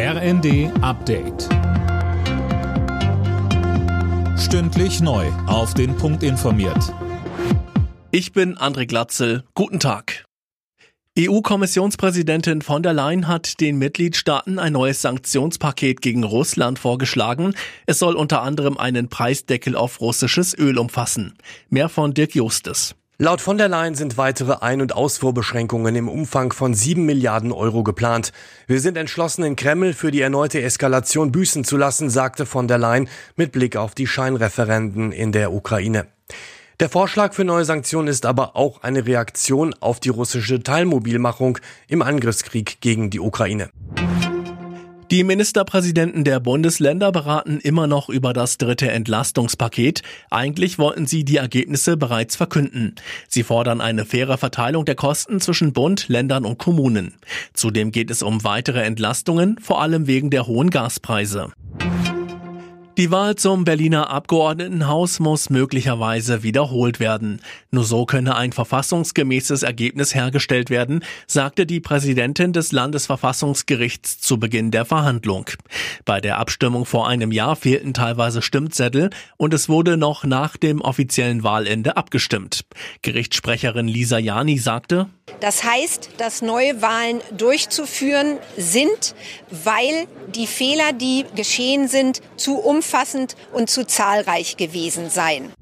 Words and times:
RND 0.00 0.70
Update. 0.80 1.48
Stündlich 4.38 5.00
neu. 5.00 5.26
Auf 5.48 5.74
den 5.74 5.96
Punkt 5.96 6.22
informiert. 6.22 6.94
Ich 8.12 8.30
bin 8.30 8.56
André 8.56 8.86
Glatzel. 8.86 9.42
Guten 9.54 9.80
Tag. 9.80 10.24
EU-Kommissionspräsidentin 11.18 12.62
von 12.62 12.84
der 12.84 12.92
Leyen 12.92 13.26
hat 13.26 13.60
den 13.60 13.76
Mitgliedstaaten 13.78 14.60
ein 14.60 14.74
neues 14.74 15.02
Sanktionspaket 15.02 16.00
gegen 16.00 16.22
Russland 16.22 16.78
vorgeschlagen. 16.78 17.54
Es 17.86 17.98
soll 17.98 18.14
unter 18.14 18.42
anderem 18.42 18.78
einen 18.78 19.08
Preisdeckel 19.08 19.74
auf 19.74 20.00
russisches 20.00 20.56
Öl 20.56 20.78
umfassen. 20.78 21.36
Mehr 21.70 21.88
von 21.88 22.14
Dirk 22.14 22.36
Justes. 22.36 22.94
Laut 23.20 23.40
von 23.40 23.58
der 23.58 23.68
Leyen 23.68 23.96
sind 23.96 24.16
weitere 24.16 24.58
Ein- 24.60 24.80
und 24.80 24.94
Ausfuhrbeschränkungen 24.94 25.96
im 25.96 26.08
Umfang 26.08 26.52
von 26.52 26.72
sieben 26.72 27.04
Milliarden 27.04 27.50
Euro 27.50 27.82
geplant. 27.82 28.32
Wir 28.68 28.78
sind 28.80 28.96
entschlossen, 28.96 29.42
in 29.42 29.56
Kreml 29.56 29.92
für 29.92 30.12
die 30.12 30.20
erneute 30.20 30.62
Eskalation 30.62 31.32
büßen 31.32 31.64
zu 31.64 31.76
lassen, 31.76 32.10
sagte 32.10 32.46
von 32.46 32.68
der 32.68 32.78
Leyen 32.78 33.08
mit 33.34 33.50
Blick 33.50 33.74
auf 33.74 33.96
die 33.96 34.06
Scheinreferenden 34.06 35.10
in 35.10 35.32
der 35.32 35.52
Ukraine. 35.52 36.06
Der 36.78 36.88
Vorschlag 36.88 37.34
für 37.34 37.42
neue 37.42 37.64
Sanktionen 37.64 38.06
ist 38.06 38.24
aber 38.24 38.54
auch 38.54 38.84
eine 38.84 39.04
Reaktion 39.04 39.74
auf 39.80 39.98
die 39.98 40.10
russische 40.10 40.62
Teilmobilmachung 40.62 41.58
im 41.88 42.02
Angriffskrieg 42.02 42.80
gegen 42.80 43.10
die 43.10 43.18
Ukraine. 43.18 43.70
Die 45.10 45.24
Ministerpräsidenten 45.24 46.22
der 46.22 46.38
Bundesländer 46.38 47.12
beraten 47.12 47.60
immer 47.60 47.86
noch 47.86 48.10
über 48.10 48.34
das 48.34 48.58
dritte 48.58 48.90
Entlastungspaket. 48.90 50.02
Eigentlich 50.28 50.78
wollten 50.78 51.06
sie 51.06 51.24
die 51.24 51.38
Ergebnisse 51.38 51.96
bereits 51.96 52.36
verkünden. 52.36 52.94
Sie 53.26 53.42
fordern 53.42 53.80
eine 53.80 54.04
faire 54.04 54.36
Verteilung 54.36 54.84
der 54.84 54.96
Kosten 54.96 55.40
zwischen 55.40 55.72
Bund, 55.72 56.08
Ländern 56.08 56.44
und 56.44 56.58
Kommunen. 56.58 57.14
Zudem 57.54 57.90
geht 57.90 58.10
es 58.10 58.22
um 58.22 58.44
weitere 58.44 58.82
Entlastungen, 58.82 59.58
vor 59.62 59.80
allem 59.80 60.06
wegen 60.06 60.28
der 60.28 60.46
hohen 60.46 60.68
Gaspreise. 60.68 61.52
Die 62.98 63.12
Wahl 63.12 63.36
zum 63.36 63.62
Berliner 63.62 64.10
Abgeordnetenhaus 64.10 65.20
muss 65.20 65.50
möglicherweise 65.50 66.42
wiederholt 66.42 66.98
werden. 66.98 67.40
Nur 67.70 67.84
so 67.84 68.06
könne 68.06 68.34
ein 68.34 68.50
verfassungsgemäßes 68.50 69.62
Ergebnis 69.62 70.16
hergestellt 70.16 70.68
werden, 70.68 71.04
sagte 71.28 71.64
die 71.64 71.78
Präsidentin 71.78 72.52
des 72.52 72.72
Landesverfassungsgerichts 72.72 74.18
zu 74.18 74.40
Beginn 74.40 74.72
der 74.72 74.84
Verhandlung. 74.84 75.48
Bei 76.04 76.20
der 76.20 76.38
Abstimmung 76.38 76.86
vor 76.86 77.06
einem 77.06 77.30
Jahr 77.30 77.54
fehlten 77.54 77.94
teilweise 77.94 78.42
Stimmzettel 78.42 79.10
und 79.36 79.54
es 79.54 79.68
wurde 79.68 79.96
noch 79.96 80.24
nach 80.24 80.56
dem 80.56 80.80
offiziellen 80.80 81.44
Wahlende 81.44 81.96
abgestimmt. 81.96 82.64
Gerichtssprecherin 83.02 83.86
Lisa 83.86 84.18
Jani 84.18 84.58
sagte, 84.58 85.06
das 85.40 85.64
heißt, 85.64 86.10
dass 86.18 86.42
neue 86.42 86.82
Wahlen 86.82 87.20
durchzuführen 87.36 88.38
sind, 88.56 89.14
weil 89.50 90.06
die 90.34 90.46
Fehler, 90.46 90.92
die 90.92 91.24
geschehen 91.34 91.88
sind, 91.88 92.20
zu 92.36 92.58
umfassend 92.58 93.36
und 93.52 93.70
zu 93.70 93.86
zahlreich 93.86 94.56
gewesen 94.56 95.10
seien. 95.10 95.52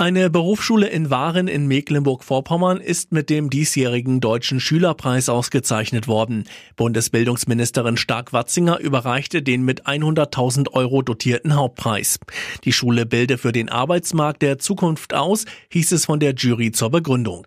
Eine 0.00 0.30
Berufsschule 0.30 0.86
in 0.86 1.10
Waren 1.10 1.48
in 1.48 1.66
Mecklenburg-Vorpommern 1.66 2.80
ist 2.80 3.10
mit 3.10 3.28
dem 3.28 3.50
diesjährigen 3.50 4.20
Deutschen 4.20 4.60
Schülerpreis 4.60 5.28
ausgezeichnet 5.28 6.06
worden. 6.06 6.44
Bundesbildungsministerin 6.76 7.96
Stark-Watzinger 7.96 8.78
überreichte 8.78 9.42
den 9.42 9.64
mit 9.64 9.86
100.000 9.86 10.70
Euro 10.72 11.02
dotierten 11.02 11.56
Hauptpreis. 11.56 12.20
Die 12.62 12.72
Schule 12.72 13.06
bilde 13.06 13.38
für 13.38 13.50
den 13.50 13.70
Arbeitsmarkt 13.70 14.42
der 14.42 14.58
Zukunft 14.58 15.14
aus, 15.14 15.46
hieß 15.70 15.90
es 15.90 16.04
von 16.04 16.20
der 16.20 16.32
Jury 16.34 16.70
zur 16.70 16.90
Begründung. 16.90 17.46